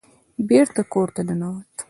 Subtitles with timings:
[0.49, 1.65] بېرته کور ته ننوت.